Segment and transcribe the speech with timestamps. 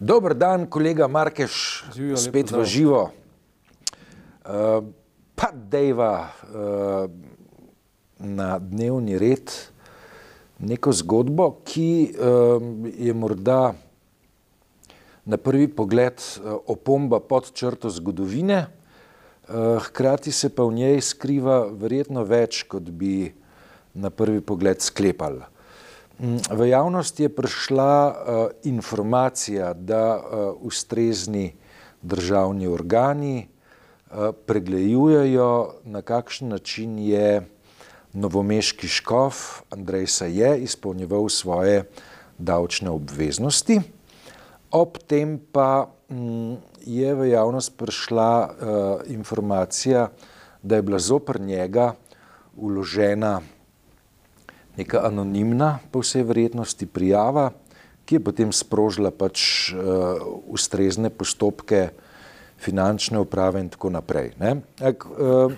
[0.00, 3.00] Dober dan, kolega Markeš, Živijo, lep spet v živo.
[4.48, 4.88] Uh,
[5.36, 7.04] pa dejva uh,
[8.16, 9.52] na dnevni red
[10.56, 12.64] neko zgodbo, ki uh,
[12.96, 13.76] je morda
[15.28, 21.68] na prvi pogled uh, opomba pod črto zgodovine, uh, hkrati se pa v njej skriva
[21.68, 23.34] verjetno več, kot bi
[23.92, 25.44] na prvi pogled sklepali.
[26.20, 28.14] Mm, V javnost je prišla uh,
[28.68, 31.54] informacija, da uh, ustrezni
[32.02, 37.40] državni organi uh, pregledujejo, na kakšen način je
[38.12, 41.84] novomeški škof Andrej Saje izpolnjeval svoje
[42.38, 43.80] davčne obveznosti.
[44.70, 48.52] Ob tem pa mm, je v javnost prišla uh,
[49.08, 50.10] informacija,
[50.62, 51.94] da je bila zoper njega
[52.56, 53.40] uložena
[54.76, 57.50] neka anonimna, po vsej verjetnosti, prijava,
[58.04, 60.18] ki je potem sprožila pač uh,
[60.50, 61.90] ustrezne postopke
[62.60, 64.34] finančne uprave in tako naprej.
[64.38, 64.60] ne.
[64.82, 65.52] Ak, uh,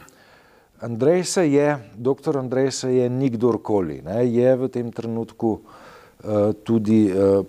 [0.83, 7.07] Andrej se je, doktor Andrej se je nikdorkoli, ne, je v tem trenutku uh, tudi
[7.07, 7.47] uh,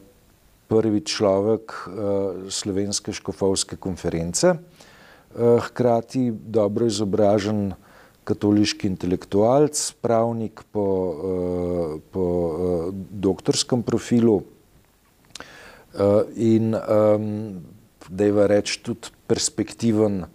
[0.70, 1.94] prvi človek uh,
[2.50, 7.74] slovenske škofovske konference, uh, hkrati dobro izobražen
[8.24, 14.46] katoliški intelektualc, pravnik po, uh, po uh, doktorskem profilu uh,
[16.36, 16.76] in
[18.10, 20.26] da je reč tudi perspektiven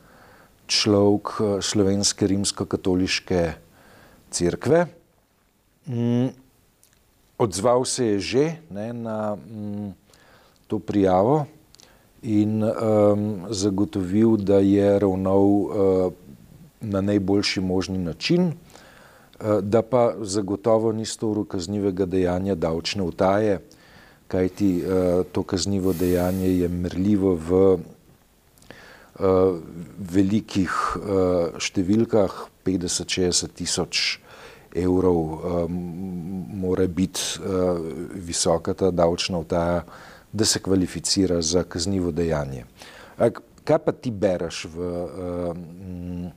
[0.69, 3.43] človek slovenske rimsko-katoliške
[4.31, 4.87] cerkve.
[5.89, 6.33] Mm,
[7.39, 9.93] odzval se je že ne, na mm,
[10.67, 11.47] to prijavo
[12.23, 16.13] in um, zagotovil, da je ravnal uh,
[16.81, 18.55] na najboljši možni način, uh,
[19.63, 23.61] da pa zagotovo ni storil kaznivega dejanja davčne utaje,
[24.29, 27.81] kajti uh, to kaznivo dejanje je merljivo v uh,
[29.99, 30.71] velikih
[31.59, 32.35] številkah,
[32.67, 34.21] 50-60 tisoč
[34.77, 37.41] evrov mora biti
[38.15, 39.83] visoka ta davčna utaja,
[40.33, 42.65] da se kvalificira za kaznivo dejanje.
[43.65, 46.29] Kaj pa ti bereš v uh,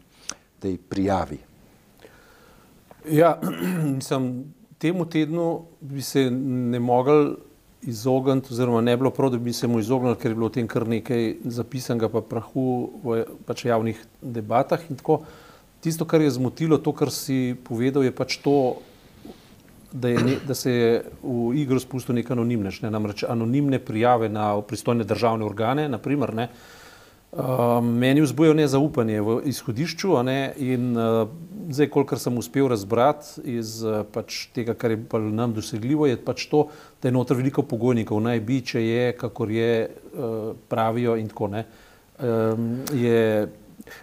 [0.61, 1.37] tej prijavi?
[3.09, 3.39] Ja,
[3.97, 7.35] mislim, temu tednu bi se ne mogel
[7.81, 10.67] izogniti, oziroma ne bilo prav, da bi se mu izognili, ker je bilo o tem
[10.69, 12.65] kar nekaj zapisanega, pa prahu
[13.03, 14.83] v pač javnih debatah.
[15.81, 18.57] Tisto, kar je zmotilo, to, kar si povedal, je pač to,
[19.91, 20.91] da, je ne, da se je
[21.23, 26.45] v igro spustil nek anonimnež, ne, namreč anonimne prijave na pristojne državne organe, naprimer, ne,
[26.45, 26.80] uh,
[27.81, 31.29] meni vzbujajo nezaupanje v izhodišču ne, in uh,
[31.71, 34.99] zdaj, kolikor sem uspel razbrati iz uh, pač tega, kar je
[35.31, 36.67] nam dosegljivo, je pač to,
[37.01, 41.47] da je noter veliko pogojnikov, naj bi, če je, kakor je, uh, pravijo in tako
[41.55, 41.65] ne.
[42.21, 43.47] Um, je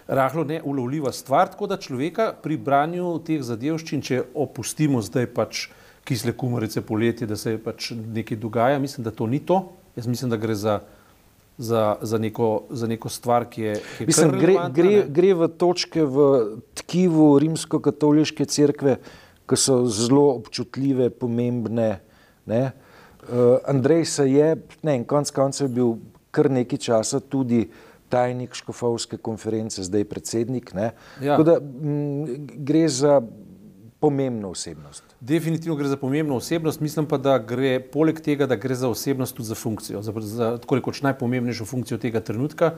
[0.07, 5.67] rahlo neulovljiva stvar, tako da človeka pri branju teh zadevščin, če opustimo zdaj pač
[6.03, 9.67] kisle kumarice poletje, da se pač nekaj dogaja, mislim, da to ni to.
[9.95, 10.79] Jaz mislim, da gre za,
[11.59, 13.73] za, za, neko, za neko stvar, ki je.
[13.97, 16.27] Ki je Mislim, gre, gre, gre v točke v
[16.79, 18.95] tkivu rimsko-katoliške cerkve,
[19.43, 21.99] ki so zelo občutljive, pomembne.
[22.47, 22.63] Ne?
[23.27, 24.55] Uh, Andrej se je,
[24.87, 25.93] ne, in konec koncev je bil
[26.31, 27.65] kar nekaj časa tudi
[28.09, 30.73] tajnik škofovske konference, zdaj predsednik.
[30.73, 30.93] ne.
[31.21, 31.35] Ja.
[31.35, 33.19] Tako da m, gre za
[33.99, 35.03] pomembno osebnost.
[35.19, 39.35] Definitivno gre za pomembno osebnost, mislim pa, da gre poleg tega, da gre za osebnost
[39.35, 42.73] tudi za funkcijo, za, za tako rekoč najpomembnejšo funkcijo tega trenutka,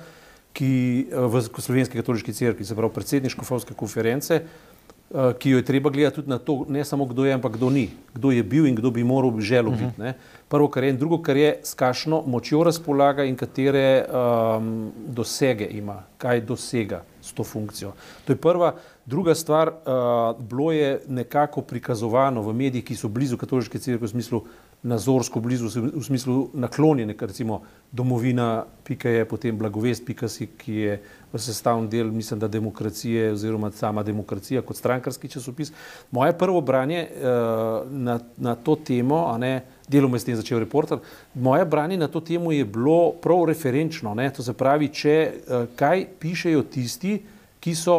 [0.57, 0.73] ki
[1.11, 5.93] eh, v Slovenski katoliški cerkvi, se pravi predsednik škofovske konference, eh, ki jo je treba
[5.93, 8.75] gledati tudi na to, ne samo kdo je, ampak kdo ni, kdo je bil in
[8.75, 10.01] kdo bi moral bi želel biti.
[10.01, 10.15] ne.
[10.49, 15.69] Prvo, kar je, in drugo, kar je, s kakšno močjo razpolaga in katere um, dosege
[15.69, 17.93] ima, kaj dosega s to funkcijo.
[18.25, 18.75] To je prva.
[19.05, 24.11] Druga stvar, uh, bilo je nekako prikazovano v medijih, ki so blizu katoliške cerkve, v
[24.11, 24.43] smislu
[24.83, 30.75] nazorsko blizu, v smislu naklonjene, ker recimo domovina, pika je potem blagovest, pika si, ki
[30.75, 30.95] je
[31.33, 35.71] v sestavni del, mislim, da demokracije oziroma sama demokracija kot strankarski časopis.
[36.11, 40.99] Moje prvo branje uh, na, na to temo, a ne, deloma s tem začel reporter,
[41.33, 45.65] moje branje na to temo je bilo prav referenčno, ne, to se pravi, če uh,
[45.75, 47.19] kaj pišejo tisti,
[47.61, 47.97] ki so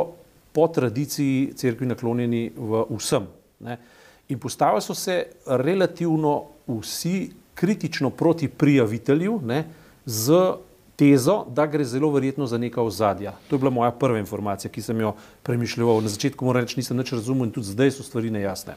[0.52, 3.29] po tradiciji cerkvi naklonjeni v vsem.
[3.64, 3.79] Ne.
[4.29, 9.64] In postavili so se relativno vsi kritično proti prijavitelju ne,
[10.05, 10.38] z
[10.96, 13.32] tezo, da gre zelo verjetno za neka ozadja.
[13.49, 16.00] To je bila moja prva informacija, ki sem jo premišljal.
[16.02, 18.76] Na začetku moram reči, nisem nič razumel in tudi zdaj so stvari nejasne.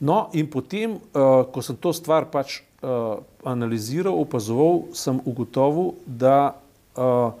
[0.00, 6.54] No, in potem, uh, ko sem to stvar pač uh, analiziral, opazoval, sem ugotovil, da
[6.94, 7.34] uh,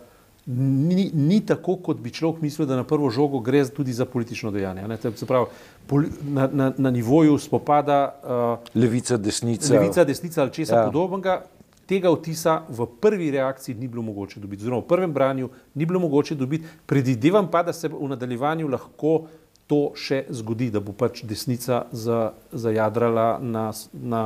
[0.48, 4.50] ni, ni tako, kot bi človek mislil, da na prvo žogo gre tudi za politično
[4.50, 4.86] dejanje.
[5.26, 5.46] Pravi,
[5.86, 9.74] poli, na, na, na nivoju spopada uh, levica, desnica.
[9.74, 10.84] Levica, desnica ali česa ja.
[10.90, 11.42] podobnega.
[11.88, 16.00] Tega vtisa v prvi reakciji ni bilo mogoče dobiti, oziroma v prvem branju ni bilo
[16.00, 16.66] mogoče dobiti.
[16.86, 19.22] Predvidevam pa, da se v nadaljevanju lahko
[19.68, 24.22] to še zgodi, da bo pač desnica zajadrala za na, na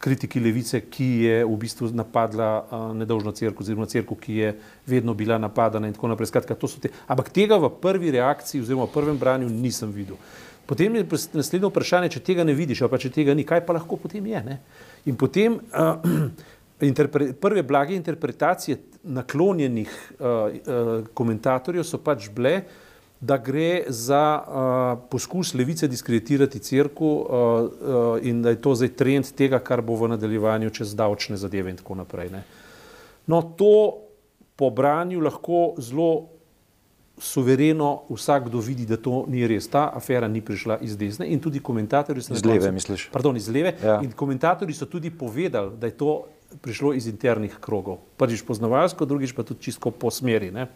[0.00, 4.50] kritiki levice, ki je v bistvu napadla uh, nedolžno crkvo, oziroma crkvo, ki je
[4.88, 6.30] vedno bila napadana in tako naprej.
[6.32, 10.20] Skratka, te, ampak tega v prvi reakciji oziroma v prvem branju nisem videl.
[10.68, 13.96] Potem je naslednje vprašanje, če tega ne vidiš, pa če tega ni, kaj pa lahko
[13.96, 14.42] potem je.
[14.44, 14.58] Ne?
[15.08, 16.04] In potem uh,
[16.90, 22.84] interpre, prve blage interpretacije naklonjenih uh, uh, komentatorjev so pač bile, uh,
[23.20, 28.88] da gre za uh, poskus levice diskreditirati crkvu uh, uh, in da je to zdaj
[28.88, 32.30] trend tega, kar bo v nadaljevanju čez davčne zadeve in tako naprej.
[32.30, 32.42] Ne.
[33.26, 33.98] No, to
[34.56, 36.28] po branju lahko zelo
[37.18, 39.66] suvereno vsakdo vidi, da to ni res.
[39.68, 43.08] Ta afera ni prišla iz desne in tudi komentatorji so iz leve, misliš?
[43.12, 43.74] Pardon, iz leve.
[43.82, 43.98] Ja.
[44.02, 46.24] In komentatorji so tudi povedali, da je to
[46.62, 47.98] prišlo iz internih krogov.
[48.16, 50.50] Prvič poznavalsko, drugič pa tudi čisto po smeri.
[50.54, 50.68] Ne.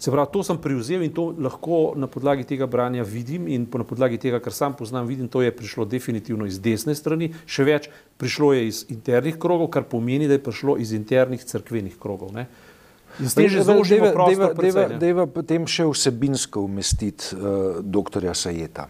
[0.00, 3.84] Se pravi, to sem prevzel in to lahko na podlagi tega branja vidim in na
[3.84, 7.90] podlagi tega, kar sam poznam, vidim, to je prišlo definitivno iz desne strani, še več,
[8.16, 12.32] prišlo je iz internih krogov, kar pomeni, da je prišlo iz internih crkvenih krogov.
[12.32, 12.46] Ne?
[13.20, 14.56] In s tem že zaužijemo prostor.
[14.56, 18.88] Deva, deva, deva potem še vsebinsko umestiti uh, doktorja Sajeta.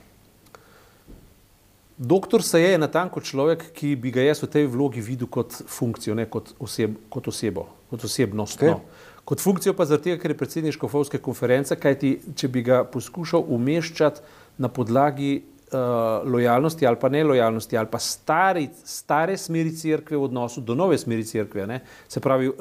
[1.99, 6.15] Doktor se je natanko človek, ki bi ga jaz v tej vlogi videl kot funkcijo,
[6.15, 8.63] ne kot, oseb, kot osebo, kot osebnost.
[8.63, 8.79] Okay.
[8.79, 13.45] No kot funkcijo pa zato, ker je predsednik Škofovske konference, kajti če bi ga poskušal
[13.49, 14.21] umeščati
[14.59, 20.61] na podlagi uh, lojalnosti ali pa nelojalnosti ali pa stari, stare smeri crkve v odnosu
[20.61, 21.81] do nove smeri crkve, ne?
[22.09, 22.57] se pravi uh,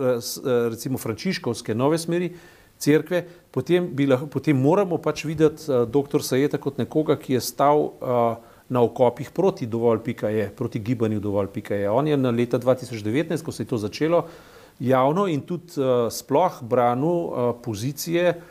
[0.69, 2.31] recimo frančiškovske nove smeri
[2.79, 6.23] crkve, potem, lahko, potem moramo pač videti uh, dr.
[6.23, 8.37] Sajeta kot nekoga, ki je stal uh,
[8.69, 11.89] na okopih proti dovolj.je, proti gibanju dovolj.je.
[11.89, 14.48] On je na leta 2019, ko se je to začelo, uh,
[14.79, 18.41] javno in tudi uh, sploh branil uh, pozicije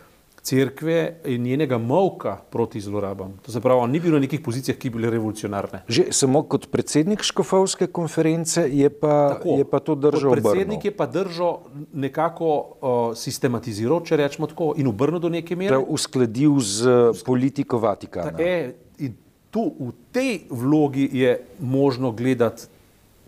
[0.48, 3.32] cerkve in njenega molka proti zlorabam.
[3.42, 5.82] To se pravi, on ni bil na nekih pozicijah, ki bi bile revolucionarne.
[5.88, 10.32] Že samo kot predsednik Škofovske konference je pa, Tako, je pa to držal.
[10.38, 10.90] Predsednik obrno.
[10.90, 11.58] je pa držal
[11.92, 15.75] nekako uh, sistematiziral, če rečemo tako, in obrnil do neke mere.
[15.75, 16.96] Prav uskladil z
[17.26, 18.38] politiko Vatikana.
[18.38, 19.16] Je, in
[19.50, 22.77] tu v tej vlogi je možno gledati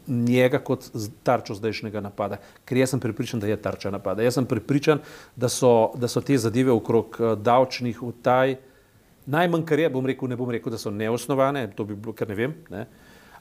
[0.06, 0.88] njega kot
[1.23, 4.23] tarčo zdajšnjega napada, ker jaz sem pripričan, da je tarča napada.
[4.23, 5.02] Jaz sem pripričan,
[5.37, 8.56] da so, da so te zadeve okrog uh, davčnih utaj,
[9.31, 12.29] najmanj kar je, bom rekel, ne bom rekel, da so neosnovane, to bi bilo, ker
[12.29, 12.87] ne vem, ne?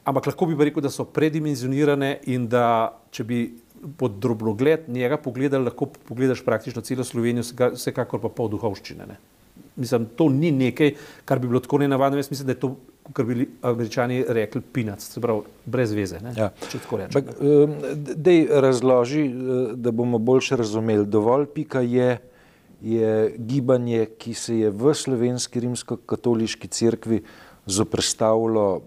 [0.10, 2.66] ampak lahko bi rekel, da so predimenzionirane in da
[3.12, 3.40] če bi
[3.98, 7.46] pod drobnogled njega pogledali, lahko pogledaš praktično celo Slovenijo,
[7.76, 9.08] vsekakor pa pol duhovščine.
[9.08, 9.18] Ne?
[9.80, 10.94] Mislim, to ni nekaj,
[11.26, 12.20] kar bi bilo tako nenavadno.
[12.20, 12.76] Jaz mislim, da je to
[13.14, 16.20] kar bi američani rekli, pinac, se pravi, brez veze.
[16.38, 16.52] Ja.
[16.70, 17.28] Če tako rečem.
[18.16, 21.06] Dej razloži, eh, da bomo boljše razumeli.
[21.06, 22.18] Dovolj pika je,
[22.82, 27.24] je gibanje, ki se je v slovenski rimsko-katoliški cerkvi
[27.70, 28.82] zoprstavilo uh,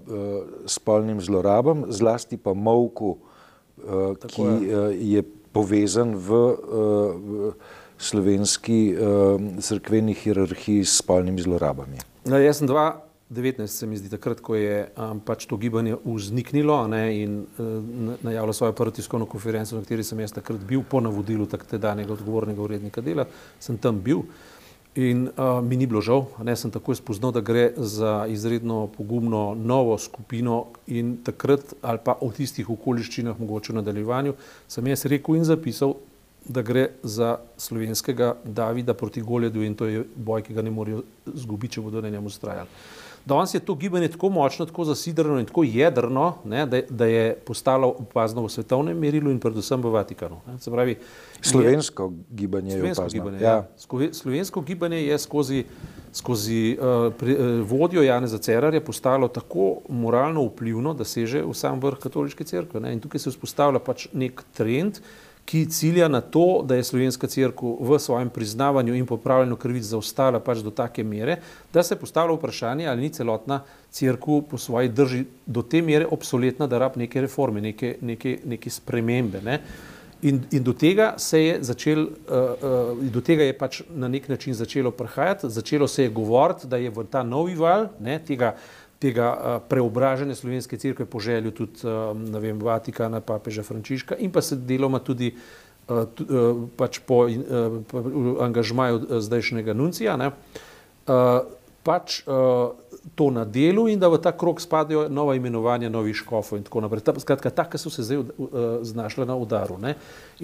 [0.66, 4.79] spolnim zlorabam, zlasti pa molku, uh, ki je.
[4.79, 7.52] Uh, je povezan v, uh, v
[8.00, 12.00] slovenski uh, crkveni hierarhiji s spolnimi zlorabami.
[12.24, 15.96] No, jaz sem dva 19 se mi zdi takrat, ko je um, pač to gibanje
[16.05, 20.84] vzniknilo ne, in uh, najavilo svojo prvo tiskovno konferenco, na kateri sem jaz takrat bil
[20.84, 23.27] po navodilu takdanjega odgovornega urednika dela,
[23.60, 24.27] sem tam bil
[24.94, 29.55] in uh, mi ni bilo žal, ne, sem takoj spoznal, da gre za izredno pogumno
[29.56, 34.34] novo skupino in takrat ali pa o tistih okoliščinah, mogoče v nadaljevanju,
[34.69, 35.96] sem jaz rekel in zapisal,
[36.44, 41.03] da gre za slovenskega Davida proti Goljedu in to je boj, ki ga ne morejo
[41.34, 42.69] zgubiti, če bodo na njemu ustrajali.
[43.24, 47.34] Danes je to gibanje tako močno, tako zasidrano in tako jedrno, ne, da, da je
[47.34, 50.41] postalo opazno v svetovnem merilu in predvsem v Vatikanu.
[50.64, 50.96] Pravi,
[51.41, 53.20] slovensko je, gibanje slovensko je opazno.
[53.20, 53.50] Gibanje, ja.
[53.50, 54.12] Ja.
[54.12, 55.64] Slovensko gibanje je skozi,
[56.12, 61.81] skozi uh, pri, uh, vodjo Janeza Cerarja postalo tako moralno vplivno, da seže v sam
[61.81, 62.81] vrh katoliške cerkve.
[62.81, 62.93] Ne.
[62.93, 64.98] In tukaj se vzpostavlja pač nek trend,
[65.44, 70.41] ki cilja na to, da je slovenska crkva v svojem priznavanju in popravljanju krivic zaostala
[70.41, 71.41] pač do take mere,
[71.75, 76.67] da se postavlja vprašanje, ali ni celotna crkva po svoji drži do te mere obsoletna,
[76.67, 79.43] da rab neke reforme, neke, neke, neke spremembe.
[79.43, 79.58] Ne?
[80.22, 84.29] In, in do tega se je začel, uh, uh, do tega je pač na nek
[84.29, 88.55] način začelo prihajati, začelo se je govoriti, da je v ta novi val ne, tega
[89.02, 94.42] tega uh, preobražanja slovenske crkve po želju tudi uh, vem, Vatikana, papeža Frančiška in pa
[94.42, 96.04] se deloma tudi uh,
[96.76, 97.26] pač po
[98.40, 100.16] angažmaju zdajšnjega nuncija.
[100.16, 101.42] Uh,
[101.82, 102.22] pač
[103.14, 106.80] to na delu in da v ta krok spadajo nova imenovanja novih škofov in tako
[106.80, 107.02] naprej.
[107.18, 108.22] Skratka, taka so se zdaj
[108.82, 109.78] znašla na udaru.
[109.78, 109.96] Ne?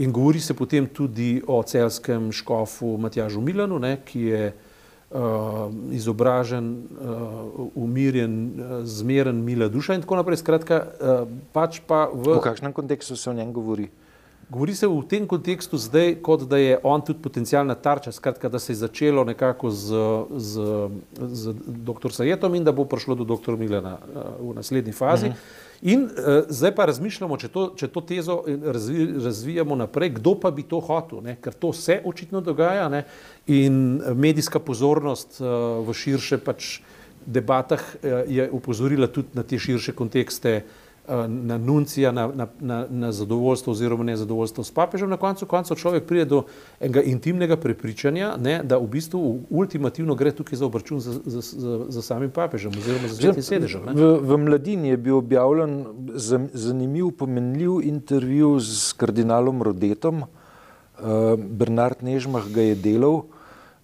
[0.02, 4.42] In govori se potem tudi o celskem škofu Matjažu Milanu, ne, ki je
[5.92, 6.66] izobražen,
[7.00, 10.42] uh, umirjen, uh, zmeren, mila duša in tako naprej.
[10.42, 10.82] Skratka,
[11.52, 12.36] pač pa v...
[12.36, 13.88] v kakšnem kontekstu se o njem govori?
[14.50, 18.58] Govori se v tem kontekstu zdaj, kot da je on tudi potencijalna tarča, skratka, da
[18.58, 19.96] se je začelo nekako z,
[20.36, 20.68] z,
[21.20, 22.12] z dr.
[22.12, 23.56] Sajetom in da bo prišlo do dr.
[23.60, 23.98] Milena
[24.40, 25.26] v naslednji fazi.
[25.26, 25.40] Uh mhm.
[25.40, 25.67] -huh.
[25.82, 30.50] In uh, zdaj pa razmišljamo, če to, če to tezo razvi, razvijamo naprej, kdo pa
[30.50, 31.36] bi to hotel, ne?
[31.42, 33.04] ker to se očitno dogaja ne?
[33.46, 36.80] in medijska pozornost uh, v širše pač
[37.26, 40.87] debatah uh, je upozorila tudi na te širše kontekste uh, Eh,
[41.28, 46.04] na nuncija, na, na, na, na zadovoljstvo oziroma nezadovoljstvo s papežem, na koncu koncev človek
[46.04, 46.42] pride do
[46.80, 51.78] enega intimnega prepričanja, ne, da v bistvu ultimativno gre tukaj za obračun za, za, za,
[51.88, 53.88] za samim papežem oziroma za svetim sedežem.
[53.94, 55.84] V, v mladini je bil objavljen
[56.52, 63.22] zanimiv, pomenljiv intervju s kardinalom Rodetom, uh, Bernard Nežmah ga je delal,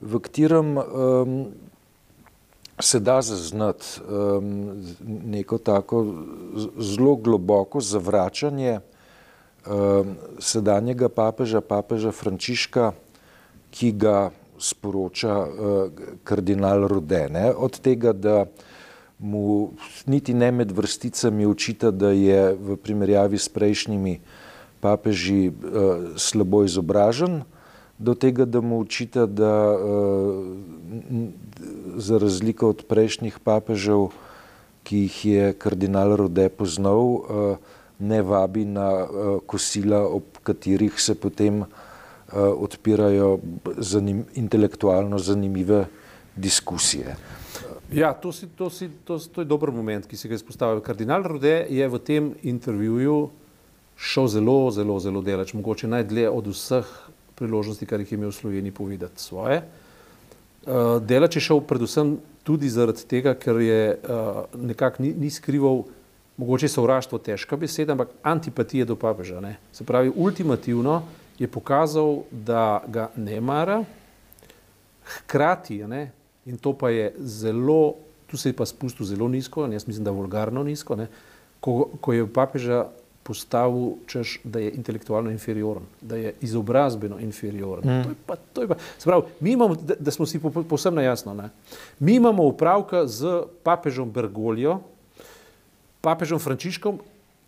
[0.01, 1.39] v katerem um,
[2.81, 4.83] se da zaznati um,
[5.27, 6.07] neko tako
[6.79, 8.81] zelo globoko zavračanje
[9.67, 12.93] um, sedanjega papeža, papeža Frančiška,
[13.71, 15.49] ki ga sporoča uh,
[16.25, 17.53] kardinal Rodene.
[17.57, 18.45] Od tega, da
[19.19, 19.71] mu
[20.07, 24.21] niti ne med vrsticami očita, da je v primerjavi s prejšnjimi
[24.81, 25.55] papeži uh,
[26.17, 27.43] slabo izobražen,
[27.99, 30.45] do tega, da mu očita, da uh,
[31.97, 34.11] za razliko od prejšnjih papežev,
[34.85, 37.57] ki jih je kardinal Rode poznal, uh,
[37.99, 41.65] ne vabi na uh, kosila, ob katerih se potem
[42.35, 43.39] odpirajo
[43.79, 45.85] zanim, intelektualno zanimive
[46.37, 47.15] diskusije.
[47.93, 50.81] Ja, to, si, to, si, to, to je dober moment, ki si ga izpostavil.
[50.83, 53.29] Kardinal Rode je v tem intervjuju
[53.95, 56.89] šel zelo, zelo, zelo delač, mogoče najdlje od vseh
[57.35, 59.63] priložnosti, kar jih je imel v Sloveniji povedati svoje.
[60.65, 65.85] Uh, Delač je šel predvsem tudi zaradi tega, ker je uh, nekako ni, ni skrival,
[66.37, 69.41] mogoče sovraštvo težka beseda, ampak antipatije do papeža.
[69.41, 69.57] Ne?
[69.73, 71.03] Se pravi, ultimativno
[71.39, 73.85] je pokazal, da ga ne mara,
[75.05, 76.11] hkrati, ne?
[76.47, 77.95] in to pa je zelo,
[78.27, 80.97] tu se je pa spustil zelo nizko, jaz mislim, da vulgarno nizko,
[81.61, 82.87] ko, ko je papeža
[83.25, 87.85] postavil, češ, da je intelektualno inferioren, da je izobrazbeno inferioren.
[87.85, 88.03] Mm.
[88.05, 91.35] To je pa, to je pa, pravi, mi imamo, da, da smo si posebno jasno,
[91.35, 91.49] ne?
[91.99, 94.81] mi imamo upravka z papežom Bergolijo,
[96.01, 97.01] papežom Frančiškom,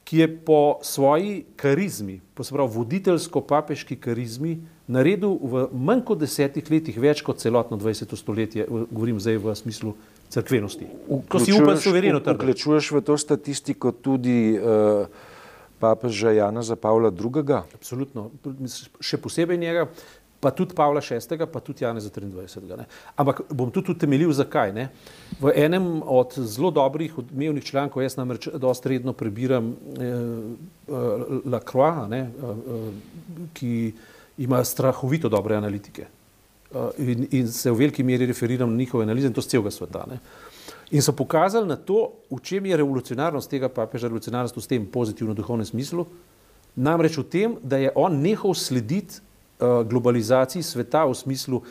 [0.07, 4.57] ki je po svoji karizmi, po pravi, voditeljsko-papeški karizmi,
[4.87, 8.15] naredil v manj kot desetih letih več kot celotno 20.
[8.17, 9.97] stoletje, govorim zdaj v smislu
[10.31, 10.87] crkvenosti.
[11.29, 12.39] Ko si upal suvereno trditi.
[12.45, 15.11] Vključuješ v to statistiko tudi uh,
[15.81, 17.59] papeža Jana za Pavla II.
[17.75, 18.31] Absolutno,
[19.01, 19.87] še posebej njega,
[20.41, 22.77] pa tudi Pavla VI., pa tudi Jana za 23.
[22.77, 22.87] Ne.
[23.17, 24.73] Ampak bom tudi utemeljil, zakaj.
[24.73, 24.89] Ne.
[25.41, 32.09] V enem od zelo dobrih odmevnih člankov, jaz namreč dosta redno prebiram eh, eh, Lacroix,
[32.11, 33.73] ne, eh, ki
[34.39, 39.27] ima strahovito dobre analitike eh, in, in se v veliki meri referiram na njihove analize
[39.27, 40.05] in to z celega sveta.
[40.11, 40.19] Ne.
[40.91, 45.35] In so pokazali na to, v čem je revolucionarnost tega papeža, revolucionarnost v tem pozitivnem
[45.35, 46.07] duhovnem smislu,
[46.79, 51.63] namreč v tem, da je on nehal slediti uh, globalizaciji sveta v smislu,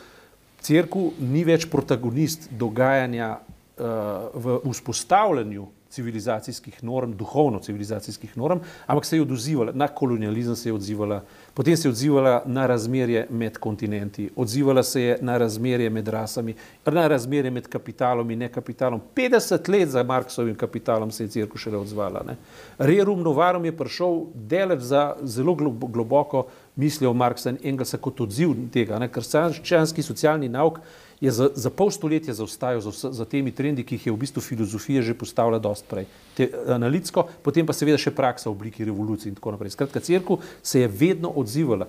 [0.60, 5.64] crkva ni več protagonist dogajanja uh, v vzpostavljanju
[5.96, 11.22] civilizacijskih norm, duhovno civilizacijskih norm, ampak se je odzivala na kolonializem, se je odzivala,
[11.54, 16.54] potem se je odzivala na razmerje med kontinenti, odzivala se je na razmerje med rasami,
[16.86, 19.00] na razmerje med kapitalom in nekapitalom.
[19.16, 22.22] 50 let za Marksovim kapitalom se je crkva šele odzvala.
[22.26, 22.36] Ne.
[22.78, 29.00] Rerum novarum je prišel delež za zelo globoko mislijo Marksa in Engelsa kot odziv tega,
[29.08, 30.80] ker krščanski socialni nauk
[31.20, 34.42] je za, za pol stoletja zaostajal za, za temi trendi, ki jih je v bistvu
[34.44, 36.08] filozofija že postavila dost prej.
[36.36, 39.72] Te, analitsko, potem pa seveda še praksa v obliki revolucije in tako naprej.
[39.72, 41.88] Skratka, crkva se je vedno odzivala.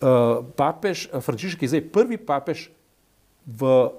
[0.00, 2.70] Uh, papež uh, Frančišek je zdaj prvi papež
[3.44, 3.90] v,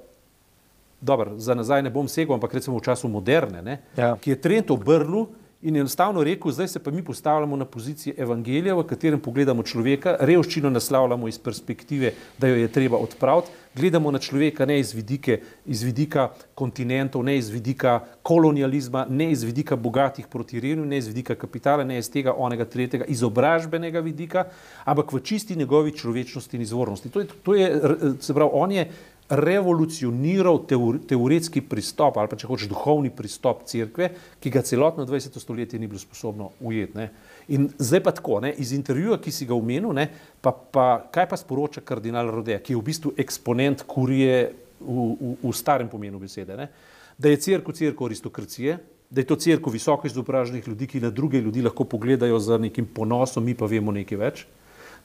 [1.01, 4.15] dobro, za nazaj ne bom segel, ampak recimo v času moderne, ne, ja.
[4.17, 5.27] ki je trend obrnil
[5.61, 10.15] in enostavno rekel, zdaj se pa mi postavljamo na pozicijo evangelija, v katerem pogledamo človeka,
[10.19, 15.39] revščino naslavljamo iz perspektive, da jo je treba odpraviti, gledamo na človeka ne iz, vidike,
[15.65, 21.07] iz vidika kontinentov, ne iz vidika kolonializma, ne iz vidika bogatih proti revnim, ne iz
[21.07, 24.45] vidika kapitala, ne iz tega onega tretjega izobražbenega vidika,
[24.85, 27.09] ampak v čisti njegovi človečnosti in izvornosti.
[27.09, 27.71] To je, to je
[28.19, 28.91] se pravi, on je
[29.31, 30.59] revolucioniral
[31.07, 34.09] teoretski pristop ali pa če hočeš duhovni pristop cerkve,
[34.43, 35.39] ki ga celotno 20.
[35.39, 36.97] stoletje ni bilo sposobno ujeti.
[36.97, 37.07] Ne.
[37.55, 40.09] In zdaj pa tako, ne, iz intervjuja, ki si ga omenil, ne,
[40.43, 45.35] pa, pa kaj pa sporoča kardinal Rode, ki je v bistvu eksponent kurije v, v,
[45.39, 46.67] v starem pomenu besede, ne,
[47.15, 48.79] da je cerkev cerkev aristokracije,
[49.11, 52.87] da je to cerkev visoko izobraženih ljudi, ki na druge ljudi lahko pogledajo z nekim
[52.87, 54.43] ponosom, mi pa vemo nekaj več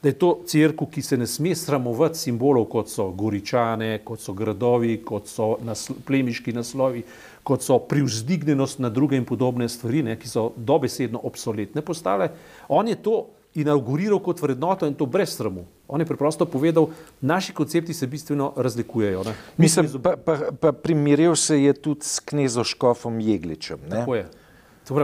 [0.03, 4.33] da je to crkva, ki se ne sme sramovati simbolov, kot so goričane, kot so
[4.33, 7.03] gradovi, kot so naslo, plemiški naslovi,
[7.43, 12.29] kot so privzdignjenost na druge in podobne stvari, ne, ki so dobesedno obsoletne postale.
[12.69, 13.25] On je to
[13.57, 15.65] inauguriral kot vrednoto in to brez sramu.
[15.87, 16.89] On je preprosto povedal,
[17.21, 19.23] naši koncepti se bistveno razlikujejo.
[19.23, 19.33] Ne.
[19.57, 23.79] Mislim, pa, pa, pa primerjal se je tudi s knezoškofom Jegličem.
[23.89, 24.03] Ne?
[24.03, 24.27] Tako je.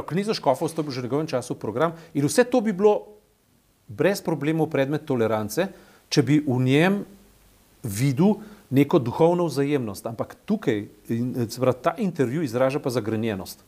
[0.07, 3.12] Knezoškofov sta bil že v njegovem času program in vse to bi bilo
[3.87, 5.67] brez problemov predmet tolerance,
[6.09, 7.03] če bi v njem
[7.83, 8.39] videl
[8.73, 10.05] neko duhovno vzajemnost.
[10.09, 10.87] Ampak tukaj,
[11.59, 13.61] pravi, ta intervju izraža pa zagrenjenost.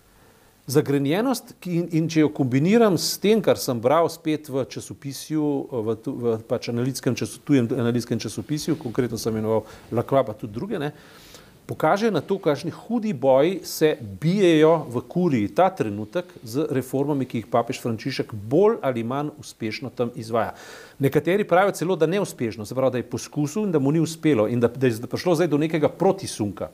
[0.65, 5.97] Zagrenjenost, in, in če jo kombiniram s tem, kar sem bral spet v časopisju, v,
[6.07, 10.89] v pač analitskem, času, tujem analitskem časopisju, konkretno sem imenoval Lakva, pa tudi druge, ne,
[10.89, 11.25] uh,
[11.67, 17.41] pokaže na to, kakšni hudi boji se bijejo v Kuriji ta trenutek z reformami, ki
[17.41, 20.53] jih papež Frančišek bolj ali manj uspešno tam izvaja.
[20.99, 24.47] Nekateri pravijo celo, da neuspešno, se pravi, da je poskusil in da mu ni uspelo
[24.47, 26.69] in da, da je prišlo zdaj do nekega protisunka.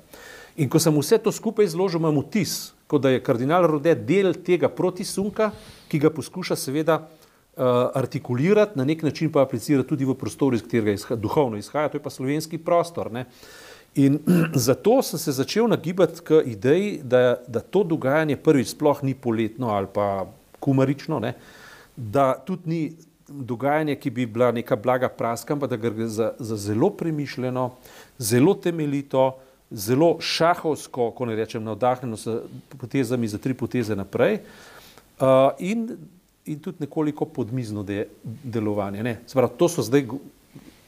[0.60, 4.36] In ko sem vse to skupaj izložil, imam vtis, kot da je kardinal Rode del
[4.44, 5.52] tega protisunka,
[5.88, 7.64] ki ga poskuša seveda uh,
[7.96, 11.98] artikulirati, na nek način pa aplicirati tudi v prostor, iz katerega izha, duhovno izhaja, to
[11.98, 13.12] je pa slovenski prostor.
[13.12, 13.26] Ne?
[13.96, 14.20] In
[14.56, 19.70] zato sem se začel nagibati k ideji, da, da to dogajanje prvič sploh ni poletno
[19.70, 20.28] ali pa
[20.60, 21.34] kumarično, ne?
[21.96, 22.82] da tudi ni
[23.28, 27.72] dogajanje, ki bi bila neka blaga praska, ampak da gre za, za zelo premišljeno,
[28.18, 29.36] zelo temeljito,
[29.72, 32.28] zelo šahovsko, ko ne rečem, navdahnjeno s
[32.80, 34.40] potezami za tri poteze naprej
[35.20, 35.88] uh, in,
[36.46, 39.18] in tudi nekoliko podmizno de, delovanje.
[39.28, 40.08] Se pravi, to so zdaj,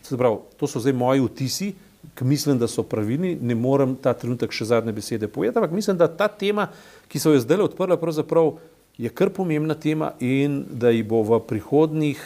[0.04, 1.74] se pravi, to so zdaj moji vtisi,
[2.16, 5.98] ki mislim, da so pravilni, ne morem ta trenutek še zadnje besede povedati, ampak mislim,
[5.98, 6.68] da ta tema,
[7.08, 8.54] ki so jo zdaj odprla, pravzaprav
[8.98, 12.22] je kar pomembna tema in da ji bo v prihodnih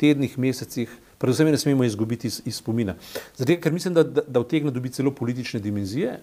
[0.00, 2.94] tednih, mesecih, predvsem ne smemo izgubiti iz, iz spomina.
[3.36, 6.16] Zato, ker mislim, da, da, da vtegne dobiti celo politične dimenzije,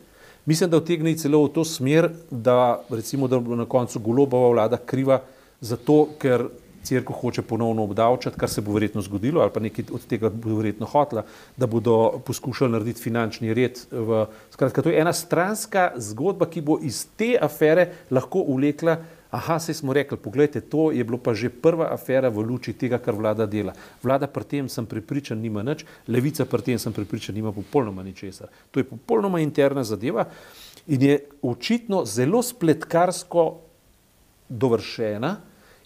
[0.45, 4.77] mislim, da vtegne celo v to smer, da recimo, da bo na koncu golobova vlada
[4.77, 5.21] kriva
[5.61, 6.47] zato, ker
[6.85, 10.55] crkva hoče ponovno obdavčati, kar se bo verjetno zgodilo, ali pa nekaj od tega bo
[10.59, 11.25] verjetno hotla,
[11.57, 13.79] da bodo poskušali narediti finančni red.
[13.91, 18.97] V, skratka, to je ena stranska zgodba, ki bo iz te afere lahko uvlekla.
[19.35, 23.01] Aha, se smo rekli, pogledajte, to je bilo pa že prva afera v luči tega,
[23.03, 23.73] kar vlada dela.
[24.03, 28.47] Vlada pri tem, sem prepričan, nima nič, levica pri tem, sem prepričan, nima popolnoma ničesar.
[28.71, 30.29] To je popolnoma interna zadeva
[30.87, 33.43] in je očitno zelo spletkarsko
[34.49, 35.35] dovršena.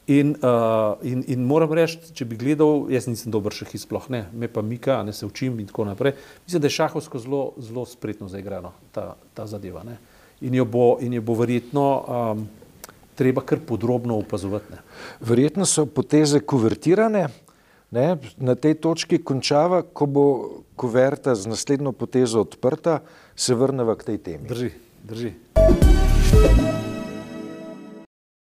[0.09, 4.23] In, uh, in, in moram reči, če bi gledal, jaz nisem dober šah izploh ne,
[4.33, 6.15] me pa mika, ne se učim in tako naprej.
[6.47, 9.83] Mislim, da je šahovsko zelo, zelo spretno zaigrano ta, ta zadeva.
[9.85, 9.99] Ne.
[10.41, 12.41] In jo bo, in jo bo verjetno um,
[13.19, 14.73] treba kar podrobno opazovati.
[14.73, 14.81] Ne.
[15.29, 17.27] Verjetno so poteze kuvertirane,
[17.93, 18.09] ne.
[18.37, 20.27] na tej točki končava, ko bo
[20.73, 23.03] kuverta z naslednjo potezo odprta,
[23.37, 24.49] se vrneva k tej temi.
[24.49, 24.73] Drži,
[25.05, 25.33] drži.